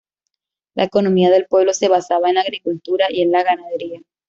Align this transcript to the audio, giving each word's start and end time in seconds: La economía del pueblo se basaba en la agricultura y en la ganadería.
La 0.73 0.85
economía 0.85 1.29
del 1.29 1.45
pueblo 1.45 1.75
se 1.75 1.87
basaba 1.87 2.29
en 2.29 2.33
la 2.33 2.41
agricultura 2.41 3.05
y 3.11 3.21
en 3.21 3.31
la 3.31 3.43
ganadería. 3.43 4.01